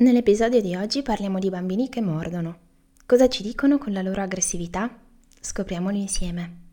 Nell'episodio 0.00 0.60
di 0.60 0.76
oggi 0.76 1.02
parliamo 1.02 1.40
di 1.40 1.50
bambini 1.50 1.88
che 1.88 2.00
mordono. 2.00 2.58
Cosa 3.04 3.26
ci 3.26 3.42
dicono 3.42 3.78
con 3.78 3.92
la 3.92 4.00
loro 4.00 4.22
aggressività? 4.22 4.88
Scopriamolo 5.40 5.96
insieme. 5.96 6.66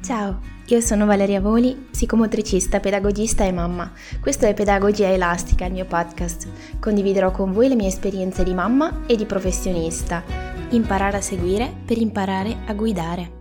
Ciao, 0.00 0.40
io 0.64 0.80
sono 0.80 1.04
Valeria 1.04 1.42
Voli, 1.42 1.74
psicomotricista, 1.90 2.80
pedagogista 2.80 3.44
e 3.44 3.52
mamma. 3.52 3.92
Questo 4.22 4.46
è 4.46 4.54
Pedagogia 4.54 5.08
Elastica, 5.08 5.66
il 5.66 5.72
mio 5.72 5.84
podcast. 5.84 6.78
Condividerò 6.80 7.30
con 7.30 7.52
voi 7.52 7.68
le 7.68 7.74
mie 7.74 7.88
esperienze 7.88 8.42
di 8.42 8.54
mamma 8.54 9.04
e 9.06 9.16
di 9.16 9.26
professionista. 9.26 10.24
Imparare 10.70 11.18
a 11.18 11.20
seguire 11.20 11.70
per 11.84 11.98
imparare 11.98 12.56
a 12.64 12.72
guidare. 12.72 13.38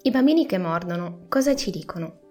I 0.00 0.10
bambini 0.10 0.46
che 0.46 0.56
mordono 0.56 1.26
cosa 1.28 1.54
ci 1.54 1.70
dicono? 1.70 2.21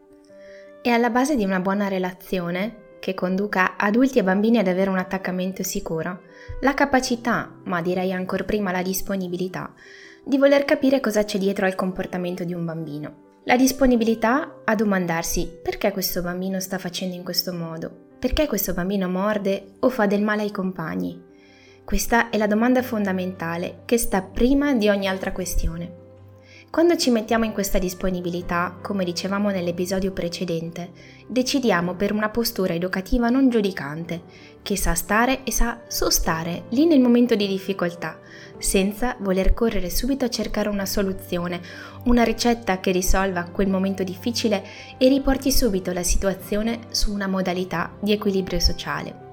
È 0.84 0.90
alla 0.90 1.12
base 1.12 1.36
di 1.36 1.44
una 1.44 1.60
buona 1.60 1.88
relazione 1.88 2.98
che 3.00 3.14
conduca 3.14 3.78
adulti 3.78 4.18
e 4.18 4.24
bambini 4.24 4.58
ad 4.58 4.68
avere 4.68 4.90
un 4.90 4.98
attaccamento 4.98 5.62
sicuro, 5.62 6.22
la 6.62 6.74
capacità, 6.74 7.56
ma 7.66 7.84
direi 7.84 8.12
ancora 8.12 8.44
prima 8.46 8.72
la 8.72 8.82
disponibilità, 8.82 9.76
di 10.26 10.40
voler 10.40 10.66
capire 10.66 11.00
cosa 11.00 11.24
c'è 11.24 11.38
dietro 11.38 11.68
al 11.68 11.76
comportamento 11.76 12.44
di 12.44 12.56
un 12.56 12.66
bambino. 12.66 13.30
La 13.44 13.58
disponibilità 13.58 14.62
a 14.66 14.74
domandarsi 14.74 15.60
perché 15.62 15.92
questo 15.92 16.24
bambino 16.24 16.60
sta 16.60 16.80
facendo 16.80 17.16
in 17.16 17.24
questo 17.24 17.54
modo, 17.54 17.92
perché 18.18 18.48
questo 18.48 18.74
bambino 18.74 19.08
morde 19.08 19.74
o 19.82 19.90
fa 19.90 20.08
del 20.08 20.24
male 20.24 20.42
ai 20.42 20.52
compagni. 20.52 21.22
Questa 21.86 22.32
è 22.32 22.38
la 22.38 22.48
domanda 22.48 22.82
fondamentale 22.82 23.84
che 23.86 24.00
sta 24.00 24.24
prima 24.24 24.74
di 24.74 24.90
ogni 24.90 25.08
altra 25.08 25.32
questione. 25.32 26.01
Quando 26.72 26.96
ci 26.96 27.12
mettiamo 27.12 27.44
in 27.44 27.52
questa 27.52 27.80
disponibilità, 27.80 28.78
come 28.82 29.04
dicevamo 29.04 29.50
nell'episodio 29.50 30.14
precedente, 30.14 30.92
decidiamo 31.28 31.96
per 31.96 32.14
una 32.14 32.30
postura 32.30 32.74
educativa 32.74 33.28
non 33.28 33.50
giudicante, 33.50 34.22
che 34.62 34.78
sa 34.78 34.94
stare 34.94 35.44
e 35.44 35.52
sa 35.52 35.82
sostare 35.88 36.64
lì 36.70 36.86
nel 36.86 37.02
momento 37.02 37.36
di 37.36 37.46
difficoltà, 37.46 38.18
senza 38.58 39.18
voler 39.20 39.54
correre 39.54 39.90
subito 39.90 40.24
a 40.24 40.30
cercare 40.30 40.70
una 40.70 40.86
soluzione, 40.86 41.60
una 42.06 42.24
ricetta 42.24 42.80
che 42.80 42.92
risolva 42.92 43.50
quel 43.52 43.68
momento 43.68 44.04
difficile 44.04 44.64
e 44.98 45.10
riporti 45.10 45.52
subito 45.52 45.92
la 45.92 46.04
situazione 46.04 46.88
su 46.92 47.12
una 47.12 47.28
modalità 47.28 47.92
di 48.00 48.14
equilibrio 48.14 48.62
sociale. 48.62 49.31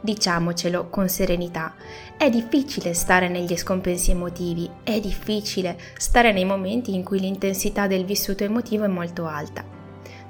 Diciamocelo 0.00 0.88
con 0.88 1.08
serenità, 1.08 1.74
è 2.16 2.28
difficile 2.30 2.94
stare 2.94 3.28
negli 3.28 3.56
scompensi 3.56 4.10
emotivi, 4.10 4.68
è 4.82 5.00
difficile 5.00 5.78
stare 5.96 6.32
nei 6.32 6.44
momenti 6.44 6.94
in 6.94 7.04
cui 7.04 7.20
l'intensità 7.20 7.86
del 7.86 8.04
vissuto 8.04 8.44
emotivo 8.44 8.84
è 8.84 8.88
molto 8.88 9.26
alta. 9.26 9.80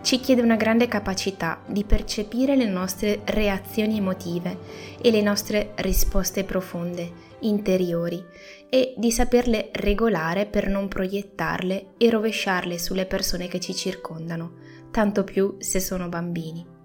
Ci 0.02 0.18
chiede 0.18 0.42
una 0.42 0.56
grande 0.56 0.88
capacità 0.88 1.62
di 1.64 1.84
percepire 1.84 2.56
le 2.56 2.66
nostre 2.66 3.20
reazioni 3.24 3.98
emotive 3.98 4.58
e 5.00 5.12
le 5.12 5.22
nostre 5.22 5.74
risposte 5.76 6.42
profonde, 6.42 7.12
interiori, 7.40 8.20
e 8.68 8.94
di 8.96 9.12
saperle 9.12 9.70
regolare 9.72 10.46
per 10.46 10.66
non 10.66 10.88
proiettarle 10.88 11.92
e 11.98 12.10
rovesciarle 12.10 12.78
sulle 12.78 13.06
persone 13.06 13.46
che 13.46 13.60
ci 13.60 13.74
circondano, 13.74 14.54
tanto 14.90 15.22
più 15.22 15.54
se 15.58 15.78
sono 15.78 16.08
bambini. 16.08 16.80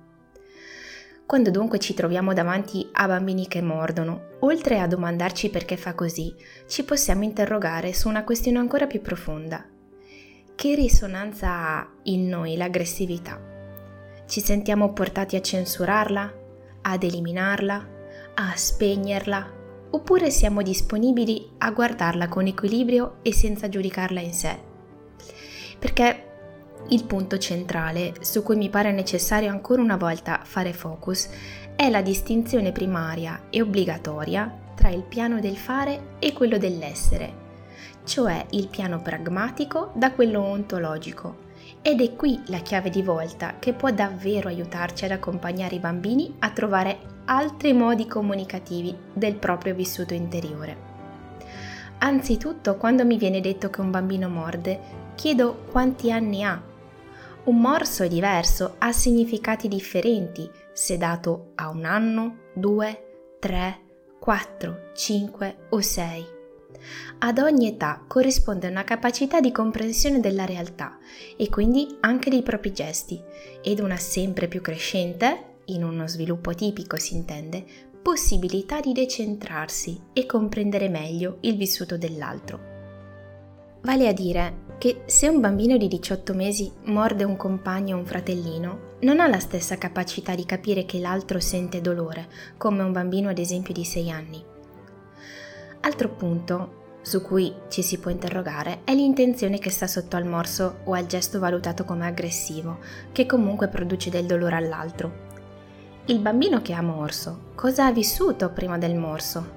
Quando 1.28 1.52
dunque 1.52 1.78
ci 1.78 1.94
troviamo 1.94 2.32
davanti 2.34 2.88
a 2.94 3.06
bambini 3.06 3.50
che 3.50 3.62
mordono, 3.62 4.28
oltre 4.40 4.80
a 4.80 4.88
domandarci 4.88 5.50
perché 5.50 5.76
fa 5.76 5.94
così, 5.94 6.34
ci 6.68 6.86
possiamo 6.86 7.26
interrogare 7.26 7.92
su 7.92 8.08
una 8.08 8.24
questione 8.24 8.60
ancora 8.60 8.88
più 8.88 9.02
profonda. 9.02 9.66
Che 10.56 10.74
risonanza 10.74 11.50
ha 11.50 11.90
in 12.04 12.30
noi 12.30 12.56
l'aggressività? 12.56 13.42
Ci 14.26 14.40
sentiamo 14.40 14.94
portati 14.94 15.36
a 15.36 15.42
censurarla, 15.42 16.34
ad 16.84 17.04
eliminarla, 17.04 17.88
a 18.36 18.54
spegnerla, 18.56 19.52
oppure 19.90 20.32
siamo 20.32 20.62
disponibili 20.62 21.50
a 21.58 21.72
guardarla 21.72 22.30
con 22.30 22.48
equilibrio 22.48 23.18
e 23.22 23.34
senza 23.34 23.68
giudicarla 23.68 24.22
in 24.22 24.34
sé? 24.34 24.58
Perché 25.78 26.27
il 26.90 27.04
punto 27.04 27.38
centrale 27.38 28.14
su 28.22 28.44
cui 28.44 28.56
mi 28.56 28.70
pare 28.70 28.92
necessario 28.92 29.50
ancora 29.50 29.82
una 29.82 29.98
volta 29.98 30.42
fare 30.44 30.74
focus 30.74 31.30
è 31.76 31.90
la 31.90 32.02
distinzione 32.02 32.72
primaria 32.72 33.44
e 33.50 33.62
obbligatoria 33.62 34.52
tra 34.74 34.90
il 34.90 35.04
piano 35.04 35.40
del 35.40 35.58
fare 35.58 36.16
e 36.20 36.34
quello 36.34 36.58
dell'essere, 36.58 37.46
cioè 38.04 38.46
il 38.52 38.68
piano 38.68 39.02
pragmatico 39.02 39.92
da 39.96 40.12
quello 40.12 40.42
ontologico. 40.42 41.46
Ed 41.82 42.02
è 42.02 42.16
qui 42.16 42.42
la 42.48 42.60
chiave 42.60 42.90
di 42.90 43.02
volta 43.02 43.56
che 43.60 43.74
può 43.74 43.92
davvero 43.92 44.48
aiutarci 44.48 45.06
ad 45.06 45.12
accompagnare 45.12 45.76
i 45.76 45.80
bambini 45.80 46.36
a 46.40 46.50
trovare 46.52 47.00
altri 47.26 47.74
modi 47.74 48.08
comunicativi 48.08 48.96
del 49.14 49.36
proprio 49.36 49.74
vissuto 49.74 50.14
interiore. 50.14 50.96
Anzitutto, 52.00 52.78
quando 52.78 53.06
mi 53.06 53.18
viene 53.18 53.42
detto 53.42 53.70
che 53.70 53.82
un 53.82 53.92
bambino 53.92 54.30
morde, 54.30 55.06
chiedo 55.18 55.64
quanti 55.72 56.12
anni 56.12 56.44
ha 56.44 56.64
un 57.46 57.62
morso 57.62 58.04
è 58.04 58.08
diverso, 58.08 58.76
ha 58.78 58.92
significati 58.92 59.68
differenti 59.68 60.50
se 60.74 60.98
dato 60.98 61.54
a 61.56 61.70
un 61.70 61.86
anno, 61.86 62.50
due, 62.54 63.38
tre, 63.40 63.80
quattro, 64.20 64.92
cinque 64.94 65.68
o 65.70 65.80
sei. 65.80 66.26
Ad 67.20 67.40
ogni 67.40 67.70
età 67.70 68.04
corrisponde 68.06 68.68
una 68.68 68.84
capacità 68.84 69.40
di 69.40 69.54
comprensione 69.54 70.20
della 70.20 70.46
realtà 70.46 71.00
e 71.38 71.50
quindi 71.50 71.98
anche 72.02 72.30
dei 72.30 72.44
propri 72.44 72.74
gesti 72.74 73.20
ed 73.64 73.80
una 73.80 73.98
sempre 73.98 74.50
più 74.50 74.62
crescente, 74.62 75.62
in 75.68 75.86
uno 75.86 76.06
sviluppo 76.06 76.54
tipico 76.54 76.98
si 76.98 77.16
intende, 77.16 77.66
possibilità 78.02 78.82
di 78.82 78.92
decentrarsi 78.92 80.00
e 80.12 80.26
comprendere 80.26 80.90
meglio 80.90 81.38
il 81.42 81.56
vissuto 81.56 81.98
dell'altro. 81.98 82.77
Vale 83.88 84.10
a 84.10 84.12
dire 84.12 84.66
che 84.80 85.04
se 85.06 85.30
un 85.30 85.40
bambino 85.40 85.78
di 85.78 85.88
18 85.88 86.34
mesi 86.34 86.70
morde 86.88 87.24
un 87.24 87.38
compagno 87.38 87.96
o 87.96 88.00
un 88.00 88.06
fratellino, 88.06 88.96
non 89.04 89.22
ha 89.22 89.28
la 89.28 89.40
stessa 89.40 89.78
capacità 89.78 90.36
di 90.36 90.46
capire 90.46 90.86
che 90.86 91.00
l'altro 91.00 91.40
sente 91.40 91.80
dolore, 91.80 92.28
come 92.58 92.84
un 92.84 92.92
bambino 92.92 93.30
ad 93.30 93.38
esempio 93.38 93.74
di 93.74 93.86
6 93.86 94.12
anni. 94.12 94.44
Altro 95.80 96.10
punto 96.10 96.98
su 97.02 97.22
cui 97.22 97.54
ci 97.70 97.82
si 97.82 97.98
può 97.98 98.12
interrogare 98.12 98.82
è 98.84 98.94
l'intenzione 98.94 99.58
che 99.58 99.70
sta 99.70 99.88
sotto 99.88 100.18
al 100.18 100.26
morso 100.26 100.80
o 100.84 100.92
al 100.92 101.06
gesto 101.06 101.40
valutato 101.40 101.86
come 101.86 102.08
aggressivo, 102.08 102.80
che 103.14 103.26
comunque 103.26 103.70
produce 103.70 104.10
del 104.10 104.26
dolore 104.26 104.58
all'altro. 104.58 105.12
Il 106.08 106.20
bambino 106.20 106.62
che 106.62 106.74
ha 106.74 106.82
morso, 106.82 107.52
cosa 107.56 107.86
ha 107.86 107.94
vissuto 107.94 108.50
prima 108.50 108.78
del 108.78 108.96
morso? 108.96 109.50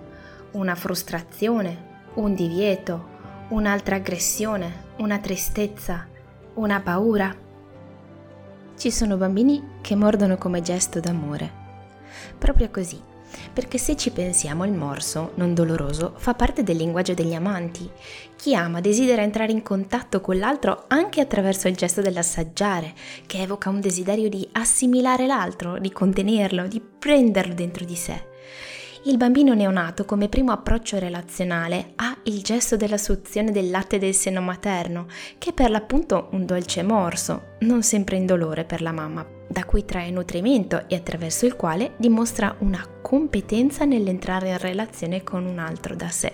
Una 0.52 0.76
frustrazione, 0.76 1.88
un 2.14 2.32
divieto, 2.36 3.18
un'altra 3.50 3.96
aggressione, 3.96 4.88
una 4.98 5.18
tristezza, 5.18 6.06
una 6.54 6.80
paura. 6.80 7.34
Ci 8.76 8.90
sono 8.90 9.16
bambini 9.16 9.78
che 9.80 9.96
mordono 9.96 10.36
come 10.36 10.62
gesto 10.62 11.00
d'amore. 11.00 11.58
Proprio 12.38 12.70
così, 12.70 13.00
perché 13.52 13.76
se 13.76 13.96
ci 13.96 14.10
pensiamo 14.12 14.64
il 14.64 14.72
morso, 14.72 15.32
non 15.34 15.52
doloroso, 15.52 16.14
fa 16.16 16.34
parte 16.34 16.62
del 16.62 16.76
linguaggio 16.76 17.14
degli 17.14 17.34
amanti. 17.34 17.90
Chi 18.36 18.54
ama 18.54 18.80
desidera 18.80 19.22
entrare 19.22 19.50
in 19.50 19.62
contatto 19.62 20.20
con 20.20 20.38
l'altro 20.38 20.84
anche 20.86 21.20
attraverso 21.20 21.66
il 21.66 21.74
gesto 21.74 22.00
dell'assaggiare, 22.00 22.94
che 23.26 23.42
evoca 23.42 23.68
un 23.68 23.80
desiderio 23.80 24.28
di 24.28 24.48
assimilare 24.52 25.26
l'altro, 25.26 25.78
di 25.78 25.90
contenerlo, 25.90 26.68
di 26.68 26.80
prenderlo 26.80 27.54
dentro 27.54 27.84
di 27.84 27.96
sé 27.96 28.28
il 29.04 29.16
bambino 29.16 29.54
neonato 29.54 30.04
come 30.04 30.28
primo 30.28 30.52
approccio 30.52 30.98
relazionale 30.98 31.92
ha 31.96 32.14
il 32.24 32.42
gesto 32.42 32.76
della 32.76 32.98
suzione 32.98 33.50
del 33.50 33.70
latte 33.70 33.98
del 33.98 34.14
seno 34.14 34.42
materno, 34.42 35.06
che 35.38 35.50
è 35.50 35.52
per 35.54 35.70
l'appunto 35.70 36.28
un 36.32 36.44
dolce 36.44 36.82
morso, 36.82 37.56
non 37.60 37.82
sempre 37.82 38.16
indolore 38.16 38.64
per 38.64 38.82
la 38.82 38.92
mamma, 38.92 39.26
da 39.48 39.64
cui 39.64 39.86
trae 39.86 40.10
nutrimento 40.10 40.86
e 40.86 40.96
attraverso 40.96 41.46
il 41.46 41.56
quale 41.56 41.94
dimostra 41.96 42.54
una 42.58 42.86
competenza 43.00 43.86
nell'entrare 43.86 44.50
in 44.50 44.58
relazione 44.58 45.24
con 45.24 45.46
un 45.46 45.58
altro 45.58 45.96
da 45.96 46.08
sé. 46.08 46.32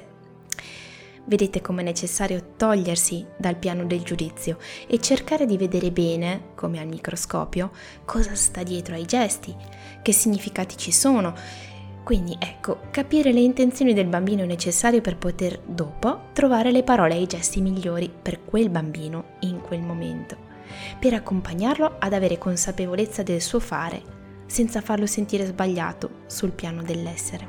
Vedete 1.28 1.60
come 1.60 1.82
è 1.82 1.84
necessario 1.84 2.54
togliersi 2.56 3.24
dal 3.36 3.56
piano 3.56 3.84
del 3.84 4.02
giudizio 4.02 4.58
e 4.88 4.98
cercare 5.00 5.46
di 5.46 5.56
vedere 5.56 5.92
bene, 5.92 6.48
come 6.56 6.80
al 6.80 6.86
microscopio, 6.88 7.70
cosa 8.04 8.34
sta 8.34 8.64
dietro 8.64 8.94
ai 8.94 9.06
gesti, 9.06 9.54
che 10.02 10.12
significati 10.12 10.76
ci 10.76 10.92
sono 10.92 11.34
quindi 12.06 12.36
ecco, 12.38 12.82
capire 12.92 13.32
le 13.32 13.40
intenzioni 13.40 13.92
del 13.92 14.06
bambino 14.06 14.44
è 14.44 14.46
necessario 14.46 15.00
per 15.00 15.16
poter 15.16 15.58
dopo 15.66 16.28
trovare 16.32 16.70
le 16.70 16.84
parole 16.84 17.16
e 17.16 17.22
i 17.22 17.26
gesti 17.26 17.60
migliori 17.60 18.08
per 18.08 18.44
quel 18.44 18.70
bambino 18.70 19.30
in 19.40 19.60
quel 19.60 19.82
momento, 19.82 20.36
per 21.00 21.14
accompagnarlo 21.14 21.96
ad 21.98 22.12
avere 22.12 22.38
consapevolezza 22.38 23.24
del 23.24 23.42
suo 23.42 23.58
fare, 23.58 24.00
senza 24.46 24.80
farlo 24.82 25.04
sentire 25.04 25.46
sbagliato 25.46 26.22
sul 26.26 26.52
piano 26.52 26.84
dell'essere. 26.84 27.48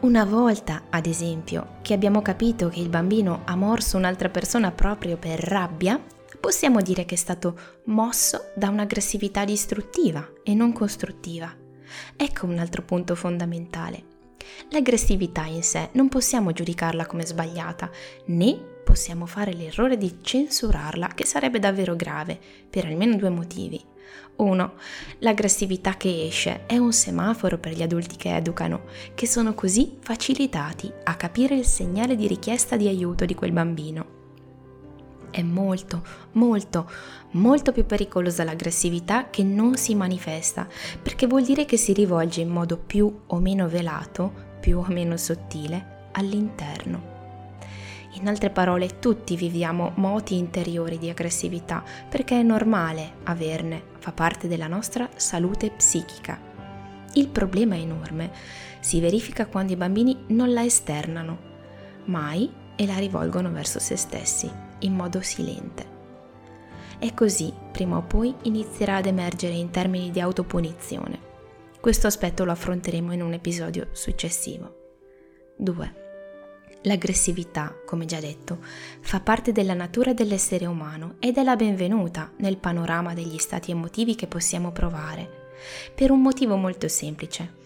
Una 0.00 0.24
volta, 0.24 0.86
ad 0.90 1.06
esempio, 1.06 1.76
che 1.82 1.94
abbiamo 1.94 2.20
capito 2.20 2.68
che 2.68 2.80
il 2.80 2.88
bambino 2.88 3.42
ha 3.44 3.54
morso 3.54 3.96
un'altra 3.96 4.28
persona 4.28 4.72
proprio 4.72 5.18
per 5.18 5.38
rabbia, 5.38 6.02
possiamo 6.40 6.80
dire 6.80 7.04
che 7.04 7.14
è 7.14 7.18
stato 7.18 7.56
mosso 7.84 8.50
da 8.56 8.70
un'aggressività 8.70 9.44
distruttiva 9.44 10.28
e 10.42 10.52
non 10.52 10.72
costruttiva. 10.72 11.62
Ecco 12.16 12.46
un 12.46 12.58
altro 12.58 12.82
punto 12.82 13.14
fondamentale. 13.14 14.12
L'aggressività 14.70 15.44
in 15.44 15.62
sé 15.62 15.88
non 15.92 16.08
possiamo 16.08 16.52
giudicarla 16.52 17.06
come 17.06 17.24
sbagliata, 17.24 17.90
né 18.26 18.72
possiamo 18.84 19.26
fare 19.26 19.52
l'errore 19.52 19.96
di 19.96 20.18
censurarla, 20.20 21.08
che 21.08 21.24
sarebbe 21.24 21.58
davvero 21.58 21.96
grave, 21.96 22.38
per 22.68 22.84
almeno 22.84 23.16
due 23.16 23.30
motivi. 23.30 23.82
Uno, 24.36 24.74
l'aggressività 25.20 25.96
che 25.96 26.26
esce 26.26 26.66
è 26.66 26.76
un 26.76 26.92
semaforo 26.92 27.58
per 27.58 27.72
gli 27.72 27.82
adulti 27.82 28.16
che 28.16 28.34
educano, 28.34 28.82
che 29.14 29.26
sono 29.26 29.54
così 29.54 29.96
facilitati 30.00 30.92
a 31.04 31.14
capire 31.16 31.54
il 31.54 31.64
segnale 31.64 32.16
di 32.16 32.26
richiesta 32.26 32.76
di 32.76 32.88
aiuto 32.88 33.24
di 33.24 33.34
quel 33.34 33.52
bambino. 33.52 34.23
È 35.34 35.42
molto, 35.42 36.04
molto, 36.34 36.88
molto 37.32 37.72
più 37.72 37.84
pericolosa 37.84 38.44
l'aggressività 38.44 39.30
che 39.30 39.42
non 39.42 39.74
si 39.74 39.96
manifesta, 39.96 40.68
perché 41.02 41.26
vuol 41.26 41.42
dire 41.42 41.64
che 41.64 41.76
si 41.76 41.92
rivolge 41.92 42.40
in 42.40 42.50
modo 42.50 42.76
più 42.78 43.22
o 43.26 43.40
meno 43.40 43.68
velato, 43.68 44.32
più 44.60 44.78
o 44.78 44.86
meno 44.86 45.16
sottile, 45.16 46.10
all'interno. 46.12 47.12
In 48.12 48.28
altre 48.28 48.50
parole, 48.50 49.00
tutti 49.00 49.34
viviamo 49.34 49.90
moti 49.96 50.36
interiori 50.36 50.98
di 50.98 51.10
aggressività 51.10 51.82
perché 52.08 52.38
è 52.38 52.44
normale 52.44 53.14
averne, 53.24 53.82
fa 53.98 54.12
parte 54.12 54.46
della 54.46 54.68
nostra 54.68 55.08
salute 55.16 55.72
psichica. 55.72 56.40
Il 57.14 57.26
problema 57.26 57.76
enorme 57.76 58.30
si 58.78 59.00
verifica 59.00 59.46
quando 59.46 59.72
i 59.72 59.76
bambini 59.76 60.26
non 60.28 60.52
la 60.52 60.64
esternano, 60.64 61.38
mai 62.04 62.48
e 62.76 62.86
la 62.86 62.98
rivolgono 62.98 63.50
verso 63.50 63.80
se 63.80 63.96
stessi, 63.96 64.63
in 64.84 64.94
modo 64.94 65.20
silente. 65.20 65.92
E 66.98 67.12
così, 67.12 67.52
prima 67.72 67.98
o 67.98 68.02
poi, 68.02 68.34
inizierà 68.42 68.96
ad 68.96 69.06
emergere 69.06 69.54
in 69.54 69.70
termini 69.70 70.10
di 70.10 70.20
autopunizione. 70.20 71.32
Questo 71.80 72.06
aspetto 72.06 72.44
lo 72.44 72.52
affronteremo 72.52 73.12
in 73.12 73.20
un 73.20 73.34
episodio 73.34 73.88
successivo. 73.92 74.82
2. 75.58 76.02
L'aggressività, 76.82 77.74
come 77.84 78.04
già 78.04 78.20
detto, 78.20 78.58
fa 79.00 79.20
parte 79.20 79.52
della 79.52 79.74
natura 79.74 80.12
dell'essere 80.12 80.66
umano 80.66 81.16
ed 81.18 81.36
è 81.36 81.42
la 81.42 81.56
benvenuta 81.56 82.32
nel 82.38 82.58
panorama 82.58 83.14
degli 83.14 83.38
stati 83.38 83.70
emotivi 83.70 84.14
che 84.14 84.26
possiamo 84.26 84.70
provare, 84.70 85.52
per 85.94 86.10
un 86.10 86.20
motivo 86.20 86.56
molto 86.56 86.88
semplice. 86.88 87.62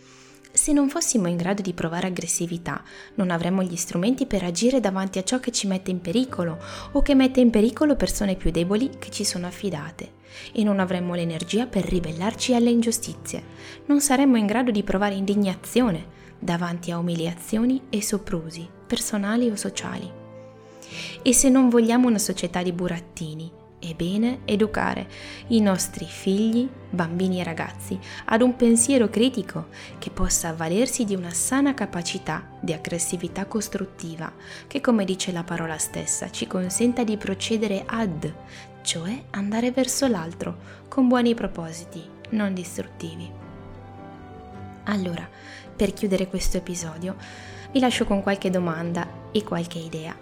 Se 0.58 0.72
non 0.72 0.88
fossimo 0.88 1.28
in 1.28 1.37
grado 1.37 1.62
di 1.62 1.72
provare 1.72 2.08
aggressività, 2.08 2.82
non 3.14 3.31
avremmo 3.31 3.62
gli 3.62 3.76
strumenti 3.76 4.26
per 4.26 4.43
agire 4.43 4.81
davanti 4.81 5.20
a 5.20 5.22
ciò 5.22 5.38
che 5.38 5.52
ci 5.52 5.69
mette 5.69 5.93
in 5.93 6.00
pericolo 6.00 6.58
o 6.90 7.00
che 7.00 7.14
mette 7.14 7.38
in 7.38 7.50
pericolo 7.50 7.94
persone 7.94 8.34
più 8.34 8.50
deboli 8.50 8.90
che 8.99 9.08
ci 9.08 9.25
sono 9.25 9.46
affidate 9.46 10.14
e 10.52 10.64
non 10.64 10.81
avremmo 10.81 11.14
l'energia 11.14 11.66
per 11.66 11.84
ribellarci 11.84 12.55
alle 12.55 12.70
ingiustizie. 12.70 13.40
Non 13.87 14.00
saremmo 14.00 14.37
in 14.37 14.46
grado 14.46 14.72
di 14.72 14.82
provare 14.82 15.14
indignazione 15.14 16.06
davanti 16.40 16.90
a 16.90 16.99
umiliazioni 16.99 17.82
e 17.88 18.02
soprusi 18.02 18.69
personali 18.84 19.49
o 19.49 19.54
sociali. 19.54 20.11
E 21.22 21.32
se 21.32 21.49
non 21.49 21.69
vogliamo 21.69 22.08
una 22.08 22.19
società 22.19 22.64
di 22.64 22.72
burattini, 22.72 23.49
è 23.80 23.94
bene 23.94 24.40
educare 24.44 25.06
i 25.48 25.60
nostri 25.60 26.04
figli, 26.04 26.69
bambini 26.90 27.40
e 27.40 27.44
ragazzi 27.44 27.98
ad 28.26 28.42
un 28.42 28.56
pensiero 28.56 29.08
critico 29.08 29.69
che 29.98 30.10
possa 30.10 30.48
avvalersi 30.48 31.04
di 31.04 31.14
una 31.14 31.32
sana 31.32 31.75
capacità 31.75 32.48
di 32.60 32.72
aggressività 32.72 33.46
costruttiva 33.46 34.32
che, 34.66 34.80
come 34.80 35.04
dice 35.04 35.30
la 35.30 35.44
parola 35.44 35.78
stessa, 35.78 36.30
ci 36.30 36.46
consenta 36.46 37.04
di 37.04 37.16
procedere 37.16 37.84
ad, 37.86 38.32
cioè 38.82 39.25
andare 39.30 39.70
verso 39.70 40.06
l'altro 40.08 40.56
con 40.88 41.06
buoni 41.06 41.34
propositi, 41.34 42.02
non 42.30 42.54
distruttivi. 42.54 43.30
Allora, 44.84 45.28
per 45.76 45.92
chiudere 45.92 46.28
questo 46.28 46.56
episodio, 46.56 47.14
vi 47.70 47.78
lascio 47.78 48.04
con 48.06 48.22
qualche 48.22 48.50
domanda 48.50 49.06
e 49.30 49.44
qualche 49.44 49.78
idea. 49.78 50.16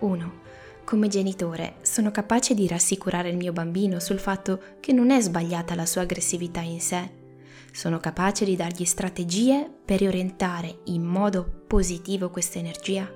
1. 0.00 0.43
Come 0.84 1.08
genitore 1.08 1.76
sono 1.80 2.10
capace 2.10 2.54
di 2.54 2.68
rassicurare 2.68 3.30
il 3.30 3.38
mio 3.38 3.52
bambino 3.52 4.00
sul 4.00 4.18
fatto 4.18 4.60
che 4.80 4.92
non 4.92 5.10
è 5.10 5.18
sbagliata 5.18 5.74
la 5.74 5.86
sua 5.86 6.02
aggressività 6.02 6.60
in 6.60 6.78
sé. 6.78 7.10
Sono 7.72 7.98
capace 7.98 8.44
di 8.44 8.54
dargli 8.54 8.84
strategie 8.84 9.68
per 9.82 10.00
riorientare 10.00 10.80
in 10.84 11.02
modo 11.02 11.62
positivo 11.66 12.28
questa 12.28 12.58
energia. 12.58 13.10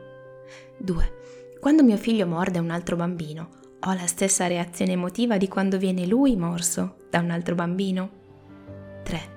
2. 0.79 1.13
Quando 1.61 1.85
mio 1.85 1.99
figlio 1.99 2.27
morde 2.27 2.59
un 2.59 2.71
altro 2.71 2.97
bambino, 2.97 3.51
ho 3.81 3.93
la 3.93 4.07
stessa 4.07 4.47
reazione 4.47 4.93
emotiva 4.93 5.37
di 5.37 5.47
quando 5.47 5.77
viene 5.77 6.07
lui 6.07 6.37
morso 6.37 6.97
da 7.11 7.19
un 7.21 7.31
altro 7.31 7.55
bambino. 7.55 8.11
3. 9.05 9.37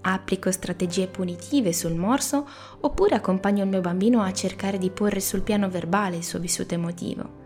Applico 0.00 0.50
strategie 0.50 1.08
punitive 1.08 1.74
sul 1.74 1.94
morso 1.94 2.48
oppure 2.80 3.16
accompagno 3.16 3.64
il 3.64 3.68
mio 3.68 3.82
bambino 3.82 4.22
a 4.22 4.32
cercare 4.32 4.78
di 4.78 4.90
porre 4.90 5.20
sul 5.20 5.42
piano 5.42 5.68
verbale 5.68 6.16
il 6.16 6.24
suo 6.24 6.38
vissuto 6.38 6.72
emotivo. 6.72 7.39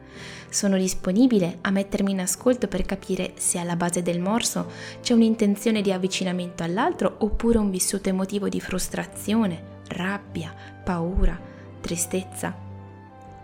Sono 0.54 0.76
disponibile 0.76 1.58
a 1.62 1.70
mettermi 1.70 2.12
in 2.12 2.20
ascolto 2.20 2.68
per 2.68 2.86
capire 2.86 3.32
se 3.34 3.58
alla 3.58 3.74
base 3.74 4.02
del 4.02 4.20
morso 4.20 4.70
c'è 5.00 5.12
un'intenzione 5.12 5.82
di 5.82 5.90
avvicinamento 5.90 6.62
all'altro 6.62 7.16
oppure 7.18 7.58
un 7.58 7.70
vissuto 7.70 8.08
emotivo 8.08 8.48
di 8.48 8.60
frustrazione, 8.60 9.80
rabbia, 9.88 10.54
paura, 10.84 11.36
tristezza. 11.80 12.56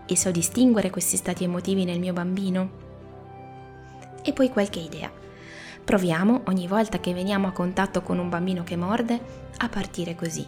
E 0.05 0.15
so 0.15 0.31
distinguere 0.31 0.89
questi 0.89 1.17
stati 1.17 1.43
emotivi 1.43 1.83
nel 1.83 1.99
mio 1.99 2.13
bambino? 2.13 2.69
E 4.23 4.31
poi 4.31 4.47
qualche 4.47 4.79
idea. 4.79 5.11
Proviamo, 5.83 6.43
ogni 6.45 6.65
volta 6.65 7.01
che 7.01 7.13
veniamo 7.13 7.45
a 7.45 7.51
contatto 7.51 8.01
con 8.03 8.19
un 8.19 8.29
bambino 8.29 8.63
che 8.63 8.77
morde, 8.77 9.19
a 9.57 9.67
partire 9.67 10.15
così. 10.15 10.47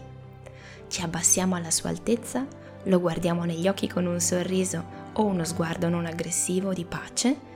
Ci 0.88 1.02
abbassiamo 1.02 1.56
alla 1.56 1.72
sua 1.72 1.90
altezza, 1.90 2.48
lo 2.84 3.02
guardiamo 3.02 3.44
negli 3.44 3.68
occhi 3.68 3.90
con 3.90 4.06
un 4.06 4.22
sorriso 4.22 5.03
o 5.14 5.26
uno 5.26 5.44
sguardo 5.44 5.90
non 5.90 6.06
aggressivo 6.06 6.74
di 6.74 6.86
pace 6.86 7.52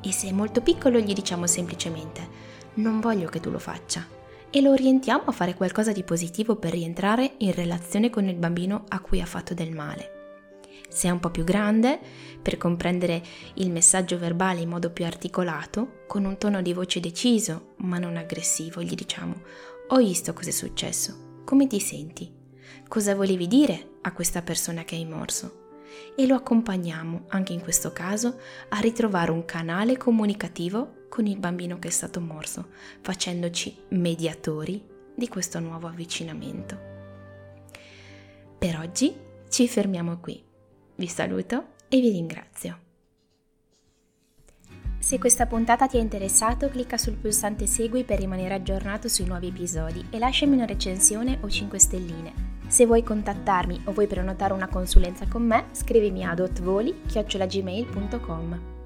e 0.00 0.12
se 0.12 0.28
è 0.28 0.32
molto 0.32 0.60
piccolo 0.60 0.98
gli 0.98 1.12
diciamo 1.12 1.46
semplicemente 1.46 2.48
non 2.74 3.00
voglio 3.00 3.28
che 3.28 3.40
tu 3.40 3.50
lo 3.50 3.58
faccia 3.58 4.18
e 4.50 4.60
lo 4.60 4.70
orientiamo 4.70 5.24
a 5.26 5.32
fare 5.32 5.54
qualcosa 5.54 5.92
di 5.92 6.02
positivo 6.02 6.56
per 6.56 6.72
rientrare 6.72 7.34
in 7.38 7.52
relazione 7.52 8.10
con 8.10 8.28
il 8.28 8.36
bambino 8.36 8.84
a 8.88 9.00
cui 9.00 9.20
ha 9.20 9.26
fatto 9.26 9.54
del 9.54 9.70
male. 9.70 10.18
Se 10.88 11.06
è 11.06 11.10
un 11.10 11.20
po' 11.20 11.30
più 11.30 11.44
grande, 11.44 12.00
per 12.42 12.56
comprendere 12.56 13.22
il 13.54 13.70
messaggio 13.70 14.18
verbale 14.18 14.60
in 14.60 14.68
modo 14.68 14.90
più 14.90 15.04
articolato, 15.04 16.02
con 16.08 16.24
un 16.24 16.36
tono 16.36 16.62
di 16.62 16.72
voce 16.72 16.98
deciso 16.98 17.74
ma 17.76 17.98
non 17.98 18.16
aggressivo, 18.16 18.82
gli 18.82 18.94
diciamo 18.94 19.40
ho 19.88 19.96
visto 19.96 20.32
cosa 20.32 20.48
è 20.48 20.52
successo, 20.52 21.42
come 21.44 21.66
ti 21.66 21.78
senti? 21.78 22.32
Cosa 22.88 23.14
volevi 23.14 23.46
dire 23.46 23.98
a 24.02 24.12
questa 24.12 24.42
persona 24.42 24.82
che 24.82 24.96
hai 24.96 25.04
morso? 25.04 25.59
E 26.16 26.26
lo 26.26 26.34
accompagniamo, 26.34 27.24
anche 27.28 27.52
in 27.52 27.60
questo 27.60 27.92
caso, 27.92 28.38
a 28.68 28.80
ritrovare 28.80 29.30
un 29.30 29.44
canale 29.44 29.96
comunicativo 29.96 31.06
con 31.08 31.26
il 31.26 31.38
bambino 31.38 31.78
che 31.78 31.88
è 31.88 31.90
stato 31.90 32.20
morso, 32.20 32.68
facendoci 33.00 33.76
mediatori 33.88 34.82
di 35.14 35.28
questo 35.28 35.58
nuovo 35.58 35.86
avvicinamento. 35.86 36.78
Per 38.58 38.78
oggi 38.78 39.14
ci 39.48 39.68
fermiamo 39.68 40.18
qui. 40.18 40.42
Vi 40.96 41.06
saluto 41.06 41.72
e 41.88 42.00
vi 42.00 42.10
ringrazio. 42.10 42.89
Se 45.10 45.18
questa 45.18 45.46
puntata 45.46 45.88
ti 45.88 45.96
ha 45.96 46.00
interessato, 46.00 46.68
clicca 46.68 46.96
sul 46.96 47.16
pulsante 47.16 47.66
Segui 47.66 48.04
per 48.04 48.20
rimanere 48.20 48.54
aggiornato 48.54 49.08
sui 49.08 49.24
nuovi 49.24 49.48
episodi 49.48 50.06
e 50.08 50.20
lasciami 50.20 50.54
una 50.54 50.66
recensione 50.66 51.38
o 51.40 51.50
5 51.50 51.80
stelline. 51.80 52.32
Se 52.68 52.86
vuoi 52.86 53.02
contattarmi 53.02 53.80
o 53.86 53.92
vuoi 53.92 54.06
prenotare 54.06 54.52
una 54.52 54.68
consulenza 54.68 55.26
con 55.26 55.42
me, 55.42 55.64
scrivimi 55.72 56.24
a 56.24 56.32
dotvoli-gmail.com. 56.34 58.79